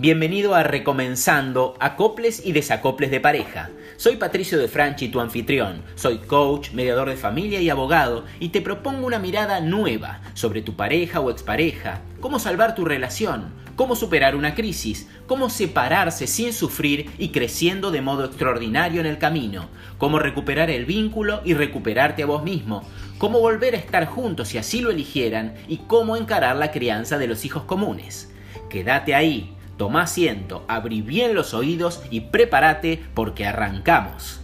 [0.00, 3.70] Bienvenido a Recomenzando Acoples y Desacoples de Pareja.
[3.96, 5.82] Soy Patricio de Franchi, tu anfitrión.
[5.96, 10.76] Soy coach, mediador de familia y abogado y te propongo una mirada nueva sobre tu
[10.76, 17.10] pareja o expareja, cómo salvar tu relación, cómo superar una crisis, cómo separarse sin sufrir
[17.18, 19.68] y creciendo de modo extraordinario en el camino,
[19.98, 22.88] cómo recuperar el vínculo y recuperarte a vos mismo,
[23.18, 27.26] cómo volver a estar juntos si así lo eligieran y cómo encarar la crianza de
[27.26, 28.32] los hijos comunes.
[28.70, 34.40] Quédate ahí Toma asiento, abrí bien los oídos y prepárate porque arrancamos.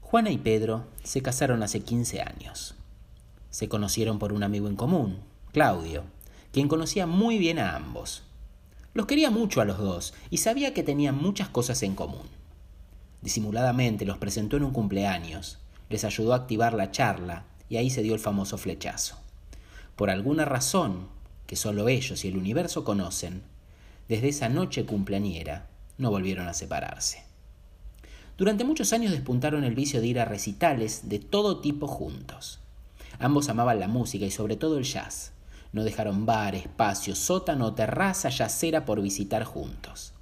[0.00, 2.74] Juana y Pedro se casaron hace 15 años.
[3.50, 5.20] Se conocieron por un amigo en común,
[5.52, 6.02] Claudio,
[6.50, 8.24] quien conocía muy bien a ambos.
[8.94, 12.26] Los quería mucho a los dos y sabía que tenían muchas cosas en común.
[13.22, 15.58] Disimuladamente los presentó en un cumpleaños,
[15.88, 19.16] les ayudó a activar la charla y ahí se dio el famoso flechazo.
[19.96, 21.08] Por alguna razón
[21.46, 23.42] que solo ellos y el universo conocen,
[24.08, 25.66] desde esa noche cumpleañera
[25.98, 27.24] no volvieron a separarse.
[28.36, 32.60] Durante muchos años despuntaron el vicio de ir a recitales de todo tipo juntos.
[33.18, 35.32] Ambos amaban la música y sobre todo el jazz.
[35.72, 40.12] No dejaron bar, espacio, sótano terraza yacera por visitar juntos.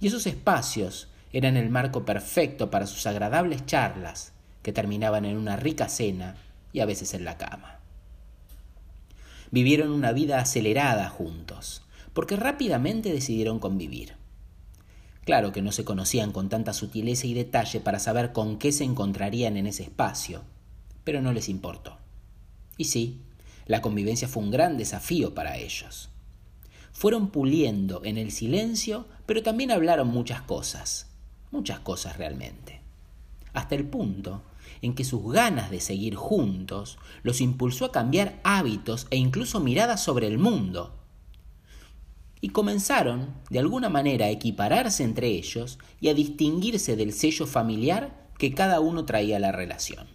[0.00, 5.56] Y esos espacios eran el marco perfecto para sus agradables charlas, que terminaban en una
[5.56, 6.36] rica cena
[6.76, 7.80] y a veces en la cama.
[9.50, 11.80] Vivieron una vida acelerada juntos,
[12.12, 14.12] porque rápidamente decidieron convivir.
[15.24, 18.84] Claro que no se conocían con tanta sutileza y detalle para saber con qué se
[18.84, 20.42] encontrarían en ese espacio,
[21.02, 21.96] pero no les importó.
[22.76, 23.22] Y sí,
[23.64, 26.10] la convivencia fue un gran desafío para ellos.
[26.92, 31.06] Fueron puliendo en el silencio, pero también hablaron muchas cosas,
[31.50, 32.82] muchas cosas realmente,
[33.54, 34.42] hasta el punto
[34.82, 40.02] en que sus ganas de seguir juntos los impulsó a cambiar hábitos e incluso miradas
[40.02, 40.94] sobre el mundo.
[42.40, 48.28] Y comenzaron, de alguna manera, a equipararse entre ellos y a distinguirse del sello familiar
[48.38, 50.06] que cada uno traía a la relación.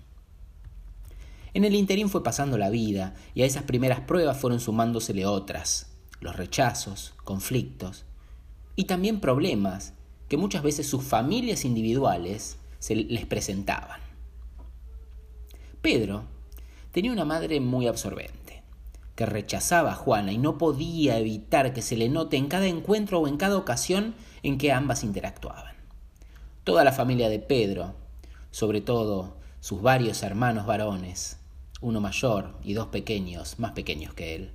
[1.54, 5.92] En el interín fue pasando la vida y a esas primeras pruebas fueron sumándosele otras,
[6.22, 8.06] los rechazos, conflictos
[8.76, 9.94] y también problemas
[10.30, 14.00] que muchas veces sus familias individuales se les presentaban.
[15.82, 16.26] Pedro
[16.92, 18.62] tenía una madre muy absorbente,
[19.16, 23.20] que rechazaba a Juana y no podía evitar que se le note en cada encuentro
[23.20, 25.74] o en cada ocasión en que ambas interactuaban.
[26.64, 27.96] Toda la familia de Pedro,
[28.52, 31.38] sobre todo sus varios hermanos varones,
[31.82, 34.52] uno mayor y dos pequeños, más pequeños que él,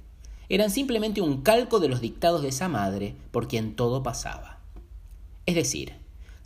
[0.49, 4.61] eran simplemente un calco de los dictados de esa madre por quien todo pasaba.
[5.45, 5.95] Es decir,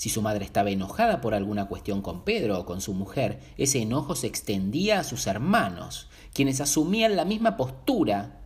[0.01, 3.83] si su madre estaba enojada por alguna cuestión con Pedro o con su mujer, ese
[3.83, 8.41] enojo se extendía a sus hermanos, quienes asumían la misma postura,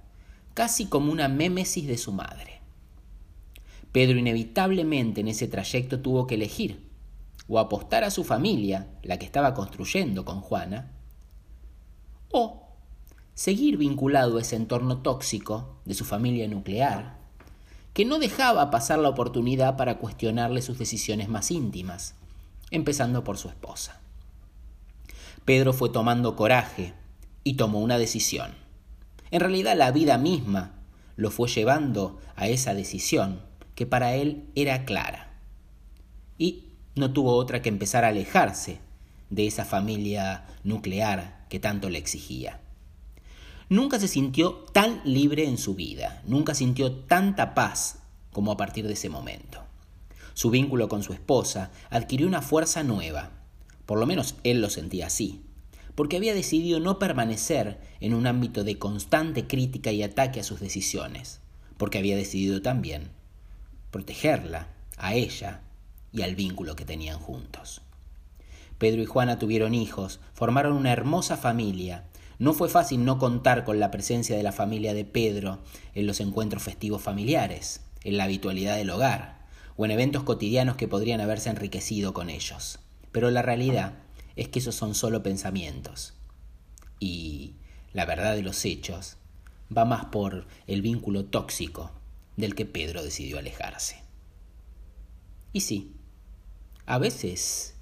[0.52, 2.60] casi como una mémesis de su madre.
[3.92, 6.90] Pedro inevitablemente en ese trayecto tuvo que elegir
[7.46, 10.90] o apostar a su familia, la que estaba construyendo con Juana,
[12.32, 12.66] o
[13.34, 17.13] seguir vinculado a ese entorno tóxico de su familia nuclear,
[17.94, 22.16] que no dejaba pasar la oportunidad para cuestionarle sus decisiones más íntimas,
[22.70, 24.00] empezando por su esposa.
[25.44, 26.92] Pedro fue tomando coraje
[27.44, 28.54] y tomó una decisión.
[29.30, 30.72] En realidad la vida misma
[31.16, 33.40] lo fue llevando a esa decisión
[33.76, 35.32] que para él era clara.
[36.36, 38.80] Y no tuvo otra que empezar a alejarse
[39.30, 42.60] de esa familia nuclear que tanto le exigía.
[43.68, 48.00] Nunca se sintió tan libre en su vida, nunca sintió tanta paz
[48.32, 49.62] como a partir de ese momento.
[50.34, 53.30] Su vínculo con su esposa adquirió una fuerza nueva,
[53.86, 55.42] por lo menos él lo sentía así,
[55.94, 60.60] porque había decidido no permanecer en un ámbito de constante crítica y ataque a sus
[60.60, 61.40] decisiones,
[61.76, 63.10] porque había decidido también
[63.90, 65.60] protegerla, a ella
[66.12, 67.82] y al vínculo que tenían juntos.
[68.78, 72.04] Pedro y Juana tuvieron hijos, formaron una hermosa familia
[72.44, 75.60] no fue fácil no contar con la presencia de la familia de Pedro
[75.94, 79.46] en los encuentros festivos familiares, en la habitualidad del hogar,
[79.78, 82.80] o en eventos cotidianos que podrían haberse enriquecido con ellos.
[83.12, 83.94] Pero la realidad
[84.36, 86.12] es que esos son solo pensamientos.
[87.00, 87.54] Y
[87.94, 89.16] la verdad de los hechos
[89.74, 91.92] va más por el vínculo tóxico
[92.36, 94.02] del que Pedro decidió alejarse.
[95.54, 95.96] Y sí,
[96.84, 97.74] a veces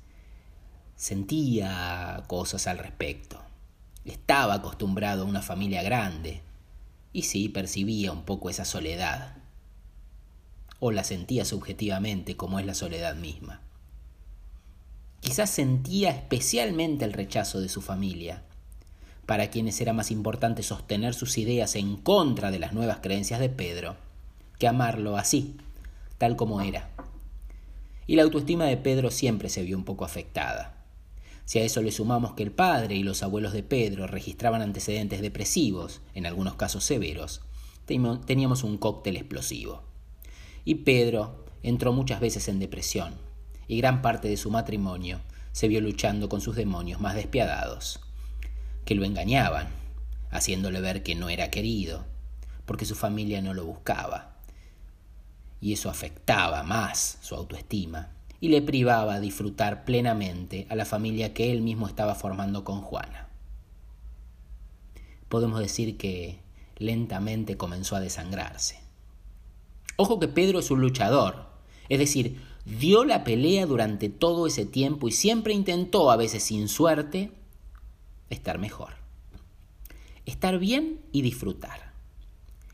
[0.94, 3.42] sentía cosas al respecto
[4.04, 6.42] estaba acostumbrado a una familia grande
[7.12, 9.36] y sí percibía un poco esa soledad.
[10.80, 13.60] O la sentía subjetivamente como es la soledad misma.
[15.20, 18.42] Quizás sentía especialmente el rechazo de su familia.
[19.26, 23.48] para quienes era más importante sostener sus ideas en contra de las nuevas creencias de
[23.48, 23.96] Pedro,
[24.58, 25.56] que amarlo así,
[26.18, 26.90] tal como era.
[28.08, 30.81] Y la autoestima de Pedro siempre se vio un poco afectada.
[31.44, 35.20] Si a eso le sumamos que el padre y los abuelos de Pedro registraban antecedentes
[35.20, 37.42] depresivos, en algunos casos severos,
[37.84, 39.82] teníamos un cóctel explosivo.
[40.64, 43.14] Y Pedro entró muchas veces en depresión,
[43.68, 45.20] y gran parte de su matrimonio
[45.52, 48.00] se vio luchando con sus demonios más despiadados,
[48.84, 49.68] que lo engañaban,
[50.30, 52.06] haciéndole ver que no era querido,
[52.64, 54.36] porque su familia no lo buscaba.
[55.60, 58.10] Y eso afectaba más su autoestima
[58.42, 63.28] y le privaba disfrutar plenamente a la familia que él mismo estaba formando con Juana.
[65.28, 66.40] Podemos decir que
[66.76, 68.80] lentamente comenzó a desangrarse.
[69.94, 71.50] Ojo que Pedro es un luchador,
[71.88, 76.66] es decir, dio la pelea durante todo ese tiempo y siempre intentó, a veces sin
[76.66, 77.30] suerte,
[78.28, 78.94] estar mejor.
[80.26, 81.92] Estar bien y disfrutar.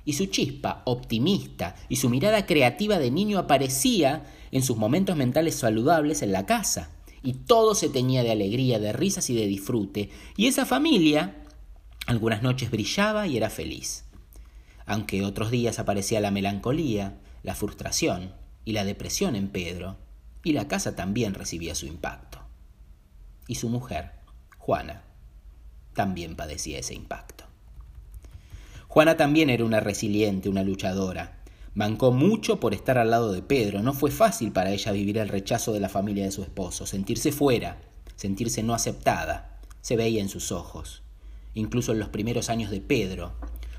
[0.07, 5.57] Y su chispa optimista y su mirada creativa de niño aparecía en sus momentos mentales
[5.57, 6.91] saludables en la casa.
[7.23, 10.11] Y todo se tenía de alegría, de risas y de disfrute.
[10.37, 11.35] Y esa familia
[12.09, 14.07] algunas noches brillaba y era feliz.
[14.87, 18.33] Aunque otros días aparecía la melancolía, la frustración
[18.65, 19.99] y la depresión en Pedro,
[20.43, 22.41] y la casa también recibía su impacto.
[23.47, 24.13] Y su mujer,
[24.57, 25.03] Juana,
[25.93, 27.45] también padecía ese impacto.
[28.87, 31.38] Juana también era una resiliente, una luchadora,
[31.79, 33.83] Mancó mucho por estar al lado de Pedro.
[33.83, 37.31] No fue fácil para ella vivir el rechazo de la familia de su esposo, sentirse
[37.31, 37.79] fuera,
[38.17, 39.61] sentirse no aceptada.
[39.81, 41.03] Se veía en sus ojos.
[41.55, 43.31] Incluso en los primeros años de Pedro,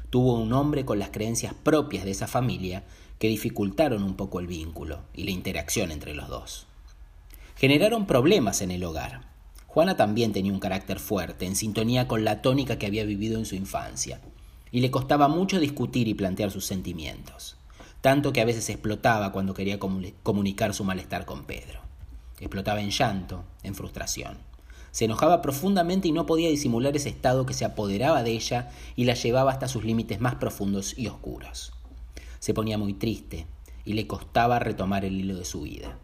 [0.09, 2.85] tuvo un hombre con las creencias propias de esa familia
[3.19, 6.67] que dificultaron un poco el vínculo y la interacción entre los dos.
[7.57, 9.27] Generaron problemas en el hogar.
[9.67, 13.45] Juana también tenía un carácter fuerte, en sintonía con la tónica que había vivido en
[13.45, 14.21] su infancia,
[14.71, 17.58] y le costaba mucho discutir y plantear sus sentimientos
[18.01, 21.81] tanto que a veces explotaba cuando quería comunicar su malestar con Pedro.
[22.39, 24.37] Explotaba en llanto, en frustración.
[24.91, 29.03] Se enojaba profundamente y no podía disimular ese estado que se apoderaba de ella y
[29.03, 31.73] la llevaba hasta sus límites más profundos y oscuros.
[32.39, 33.45] Se ponía muy triste
[33.85, 35.97] y le costaba retomar el hilo de su vida.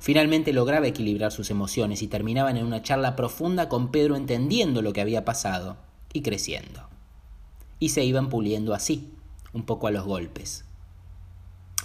[0.00, 4.92] Finalmente lograba equilibrar sus emociones y terminaban en una charla profunda con Pedro entendiendo lo
[4.92, 5.76] que había pasado
[6.12, 6.88] y creciendo.
[7.78, 9.12] Y se iban puliendo así,
[9.52, 10.63] un poco a los golpes,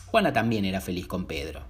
[0.10, 1.62] Juana también era feliz con Pedro.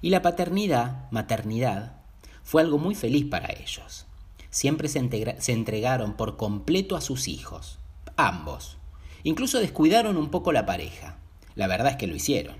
[0.00, 1.96] Y la paternidad, maternidad,
[2.44, 4.06] fue algo muy feliz para ellos.
[4.50, 7.80] Siempre se, se, entregaron por completo a sus hijos,
[8.16, 8.78] ambos.
[9.24, 11.18] Incluso descuidaron un poco la pareja.
[11.56, 12.56] La verdad es que lo hicieron.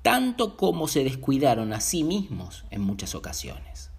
[0.00, 3.90] Tanto como se descuidaron a sí mismos en muchas ocasiones.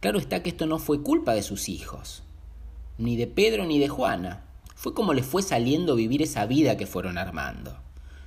[0.00, 2.22] Claro está que esto no fue culpa de sus hijos,
[2.98, 4.45] ni de Pedro ni de Juana,
[4.86, 7.76] fue como les fue saliendo vivir esa vida que fueron armando.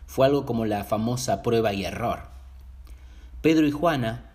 [0.06, 2.24] Fue algo como la famosa prueba y error.
[3.42, 4.34] Pedro y Juana,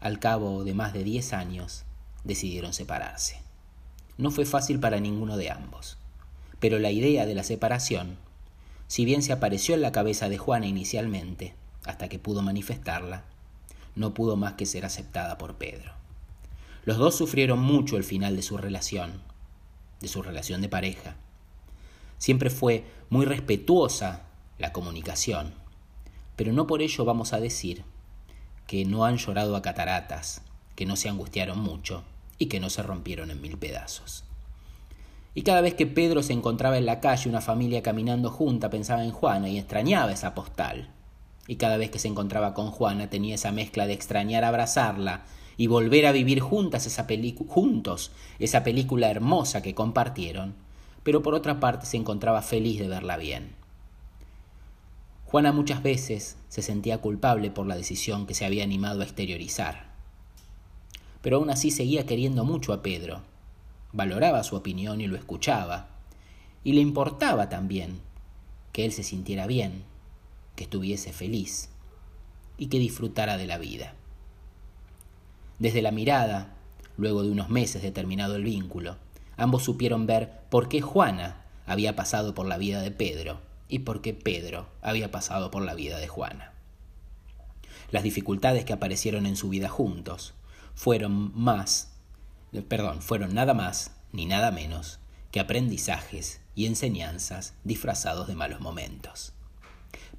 [0.00, 1.84] al cabo de más de diez años,
[2.24, 3.40] decidieron separarse.
[4.18, 5.96] No fue fácil para ninguno de ambos,
[6.60, 8.18] pero la idea de la separación,
[8.86, 11.54] si bien se apareció en la cabeza de Juana inicialmente,
[11.86, 13.24] hasta que pudo manifestarla,
[13.96, 15.94] no pudo más que ser aceptada por Pedro.
[16.84, 19.31] Los dos sufrieron mucho el final de su relación,
[20.02, 21.16] de su relación de pareja.
[22.18, 24.24] Siempre fue muy respetuosa
[24.58, 25.54] la comunicación,
[26.36, 27.84] pero no por ello vamos a decir
[28.66, 30.42] que no han llorado a cataratas,
[30.76, 32.04] que no se angustiaron mucho
[32.38, 34.24] y que no se rompieron en mil pedazos.
[35.34, 39.04] Y cada vez que Pedro se encontraba en la calle una familia caminando junta pensaba
[39.04, 40.90] en Juana y extrañaba esa postal.
[41.46, 45.24] Y cada vez que se encontraba con Juana tenía esa mezcla de extrañar abrazarla
[45.56, 47.06] y volver a vivir juntas esa
[47.48, 50.54] juntos esa película hermosa que compartieron,
[51.02, 53.54] pero por otra parte se encontraba feliz de verla bien.
[55.24, 59.92] Juana muchas veces se sentía culpable por la decisión que se había animado a exteriorizar,
[61.22, 63.22] pero aún así seguía queriendo mucho a Pedro,
[63.92, 65.88] valoraba su opinión y lo escuchaba,
[66.64, 68.00] y le importaba también
[68.72, 69.84] que él se sintiera bien,
[70.56, 71.70] que estuviese feliz
[72.58, 73.94] y que disfrutara de la vida.
[75.62, 76.56] Desde la mirada,
[76.96, 78.96] luego de unos meses de terminado el vínculo,
[79.36, 84.02] ambos supieron ver por qué Juana había pasado por la vida de Pedro y por
[84.02, 86.52] qué Pedro había pasado por la vida de Juana.
[87.92, 90.34] Las dificultades que aparecieron en su vida juntos
[90.74, 91.92] fueron más,
[92.66, 94.98] perdón, fueron nada más ni nada menos
[95.30, 99.32] que aprendizajes y enseñanzas disfrazados de malos momentos.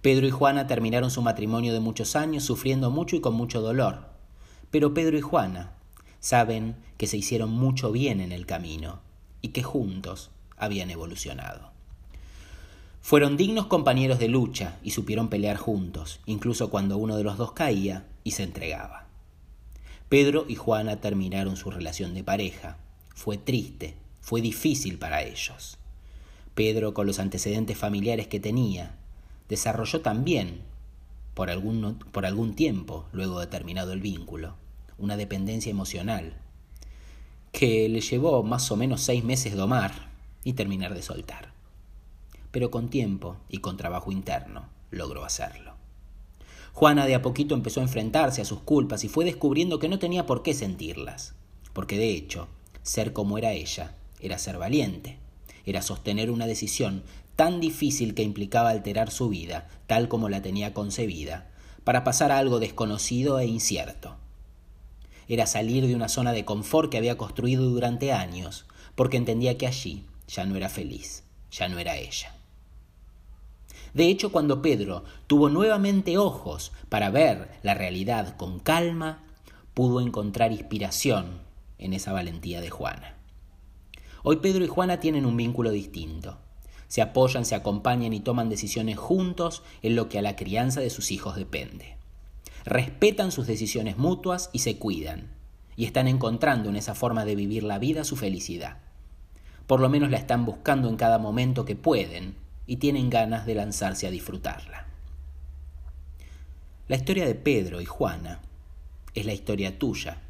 [0.01, 4.12] Pedro y Juana terminaron su matrimonio de muchos años sufriendo mucho y con mucho dolor,
[4.73, 5.71] pero Pedro y Juana
[6.19, 9.01] saben que se hicieron mucho bien en el camino
[9.39, 11.69] y que juntos habían evolucionado.
[12.99, 17.51] Fueron dignos compañeros de lucha y supieron pelear juntos, incluso cuando uno de los dos
[17.51, 19.05] caía y se entregaba.
[20.09, 22.77] Pedro y Juana terminaron su relación de pareja.
[23.13, 25.77] Fue triste, fue difícil para ellos.
[26.55, 28.95] Pedro, con los antecedentes familiares que tenía,
[29.49, 30.61] desarrolló también,
[31.35, 34.62] por algún, por algún tiempo, luego de terminado el vínculo,
[34.97, 36.37] una dependencia emocional,
[37.51, 40.09] que le llevó más o menos seis meses domar
[40.43, 41.53] y terminar de soltar.
[42.51, 45.73] Pero con tiempo y con trabajo interno logró hacerlo.
[46.73, 49.99] Juana de a poquito empezó a enfrentarse a sus culpas y fue descubriendo que no
[49.99, 51.35] tenía por qué sentirlas,
[51.73, 52.47] porque de hecho,
[52.81, 55.17] ser como era ella era ser valiente,
[55.65, 57.03] era sostener una decisión
[57.35, 61.49] tan difícil que implicaba alterar su vida, tal como la tenía concebida,
[61.83, 64.15] para pasar a algo desconocido e incierto.
[65.27, 68.65] Era salir de una zona de confort que había construido durante años,
[68.95, 72.35] porque entendía que allí ya no era feliz, ya no era ella.
[73.93, 79.19] De hecho, cuando Pedro tuvo nuevamente ojos para ver la realidad con calma,
[79.73, 81.41] pudo encontrar inspiración
[81.77, 83.15] en esa valentía de Juana.
[84.23, 86.37] Hoy Pedro y Juana tienen un vínculo distinto.
[86.87, 90.89] Se apoyan, se acompañan y toman decisiones juntos en lo que a la crianza de
[90.89, 91.97] sus hijos depende.
[92.65, 95.29] Respetan sus decisiones mutuas y se cuidan,
[95.75, 98.77] y están encontrando en esa forma de vivir la vida su felicidad.
[99.67, 103.55] Por lo menos la están buscando en cada momento que pueden y tienen ganas de
[103.55, 104.87] lanzarse a disfrutarla.
[106.87, 108.39] La historia de Pedro y Juana
[109.13, 110.21] es la historia tuya,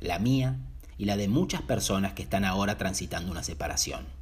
[0.00, 0.56] la mía
[0.98, 4.15] y la de muchas personas que están ahora transitando una separación.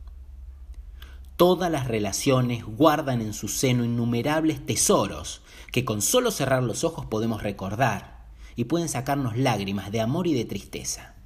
[1.37, 7.07] Todas las relaciones guardan en su seno innumerables tesoros que con solo cerrar los ojos
[7.07, 11.17] podemos recordar y pueden sacarnos lágrimas de amor y de tristeza.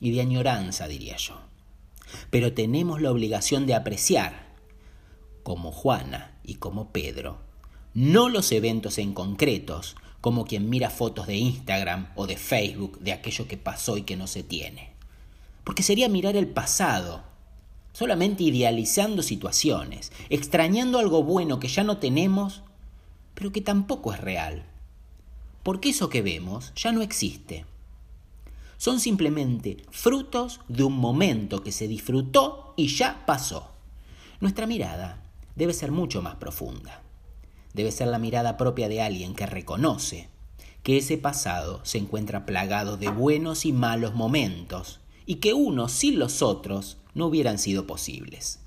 [0.00, 1.40] Y de añoranza, diría yo.
[2.30, 4.54] Pero tenemos la obligación de apreciar,
[5.42, 7.40] como Juana y como Pedro,
[7.94, 13.12] no los eventos en concretos, como quien mira fotos de Instagram o de Facebook de
[13.12, 14.92] aquello que pasó y que no se tiene.
[15.64, 17.24] Porque sería mirar el pasado,
[17.98, 22.62] solamente idealizando situaciones, extrañando algo bueno que ya no tenemos,
[23.34, 24.64] pero que tampoco es real.
[25.62, 27.64] Porque eso que vemos ya no existe.
[28.76, 33.72] Son simplemente frutos de un momento que se disfrutó y ya pasó.
[34.40, 35.22] Nuestra mirada
[35.56, 37.02] debe ser mucho más profunda
[37.78, 40.28] debe ser la mirada propia de alguien que reconoce
[40.82, 44.98] que ese pasado se encuentra plagado de buenos y malos momentos
[45.28, 48.60] y que unos sin los otros no hubieran sido posibles.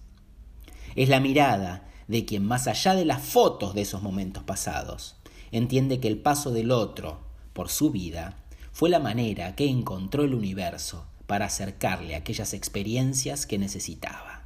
[0.96, 5.16] Es la mirada de quien más allá de las fotos de esos momentos pasados,
[5.52, 7.20] entiende que el paso del otro
[7.54, 8.38] por su vida
[8.72, 14.44] fue la manera que encontró el universo para acercarle aquellas experiencias que necesitaba,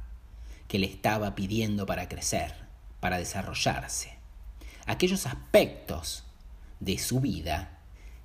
[0.68, 2.54] que le estaba pidiendo para crecer,
[2.98, 4.16] para desarrollarse
[4.86, 6.24] aquellos aspectos
[6.80, 7.80] de su vida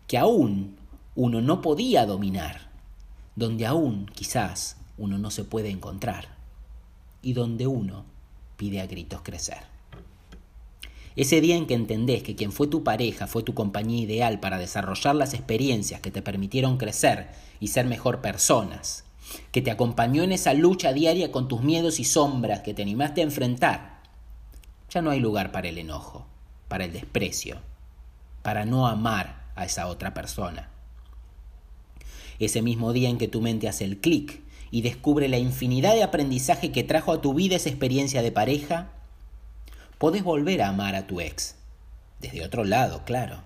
[0.08, 0.78] que aún
[1.16, 2.71] uno no podía dominar,
[3.36, 6.30] donde aún quizás uno no se puede encontrar
[7.22, 8.06] y donde uno
[8.58, 9.60] pide a gritos crecer.
[11.16, 14.58] Ese día en que entendés que quien fue tu pareja fue tu compañía ideal para
[14.58, 19.04] desarrollar las experiencias que te permitieron crecer y ser mejor personas,
[19.52, 23.22] que te acompañó en esa lucha diaria con tus miedos y sombras que te animaste
[23.22, 24.02] a enfrentar,
[24.90, 26.28] ya no hay lugar para el enojo
[26.72, 27.58] para el desprecio,
[28.44, 30.70] para no amar a esa otra persona.
[32.46, 36.04] Ese mismo día en que tu mente hace el clic y descubre la infinidad de
[36.04, 38.92] aprendizaje que trajo a tu vida esa experiencia de pareja,
[39.98, 41.56] podés volver a amar a tu ex.
[42.20, 43.44] Desde otro lado, claro.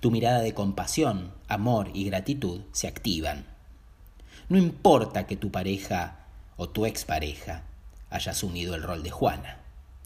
[0.00, 3.46] Tu mirada de compasión, amor y gratitud se activan.
[4.48, 7.64] No importa que tu pareja o tu expareja
[8.10, 9.60] haya asumido el rol de Juana,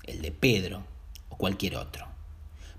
[0.04, 0.84] el de Pedro
[1.28, 2.12] o cualquier otro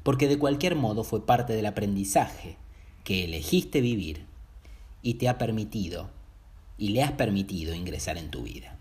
[0.03, 2.57] porque de cualquier modo fue parte del aprendizaje
[3.03, 4.25] que elegiste vivir
[5.03, 6.09] y te ha permitido
[6.77, 8.77] y le has permitido ingresar en tu vida.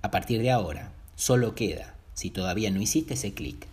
[0.00, 3.66] A partir de ahora, solo queda, si todavía no hiciste ese clic,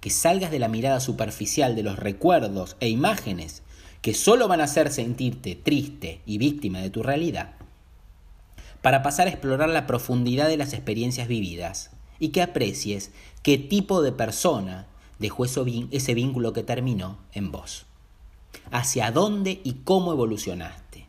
[0.00, 3.62] que salgas de la mirada superficial de los recuerdos e imágenes
[4.02, 7.54] que solo van a hacer sentirte triste y víctima de tu realidad,
[8.82, 13.10] para pasar a explorar la profundidad de las experiencias vividas y que aprecies
[13.42, 14.86] qué tipo de persona
[15.18, 17.87] dejó ese vínculo que terminó en vos.
[18.70, 21.06] Hacia dónde y cómo evolucionaste,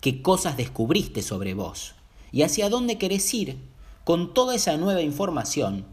[0.00, 1.94] qué cosas descubriste sobre vos
[2.32, 3.58] y hacia dónde querés ir
[4.04, 5.86] con toda esa nueva información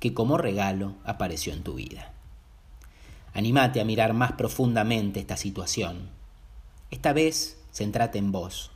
[0.00, 2.12] que como regalo apareció en tu vida.
[3.32, 6.10] Animate a mirar más profundamente esta situación.
[6.90, 8.70] Esta vez Centrate en vos.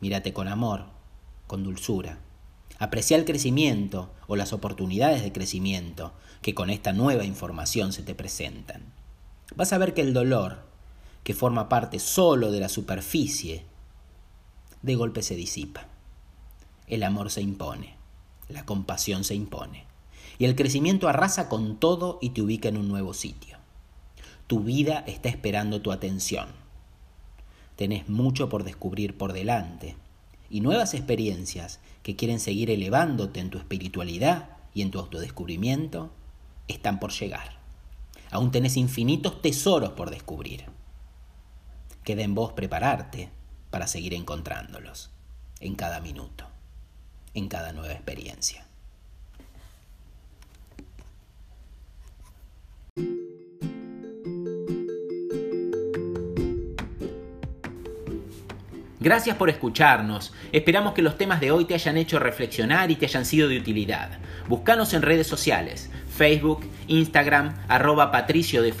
[0.00, 0.86] Mírate con amor,
[1.46, 2.18] con dulzura.
[2.78, 8.14] Aprecia el crecimiento o las oportunidades de crecimiento que con esta nueva información se te
[8.14, 8.94] presentan.
[9.54, 10.64] Vas a ver que el dolor,
[11.24, 13.64] que forma parte solo de la superficie,
[14.82, 15.86] de golpe se disipa.
[16.86, 17.96] El amor se impone,
[18.48, 19.84] la compasión se impone,
[20.38, 23.58] y el crecimiento arrasa con todo y te ubica en un nuevo sitio.
[24.46, 26.48] Tu vida está esperando tu atención.
[27.76, 29.96] Tenés mucho por descubrir por delante
[30.50, 36.10] y nuevas experiencias que quieren seguir elevándote en tu espiritualidad y en tu autodescubrimiento
[36.68, 37.58] están por llegar.
[38.30, 40.64] Aún tenés infinitos tesoros por descubrir.
[42.08, 43.28] Queda en vos prepararte
[43.68, 45.10] para seguir encontrándolos
[45.60, 46.46] en cada minuto,
[47.34, 48.64] en cada nueva experiencia.
[58.98, 60.32] Gracias por escucharnos.
[60.52, 63.58] Esperamos que los temas de hoy te hayan hecho reflexionar y te hayan sido de
[63.58, 64.18] utilidad.
[64.48, 68.72] Búscanos en redes sociales, Facebook, Instagram, arroba Patricio de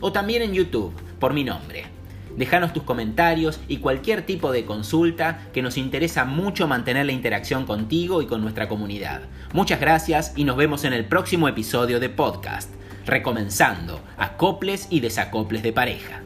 [0.00, 1.95] o también en YouTube, por mi nombre.
[2.36, 7.64] Déjanos tus comentarios y cualquier tipo de consulta que nos interesa mucho mantener la interacción
[7.64, 9.22] contigo y con nuestra comunidad.
[9.52, 12.70] Muchas gracias y nos vemos en el próximo episodio de podcast,
[13.06, 16.25] recomenzando acoples y desacoples de pareja.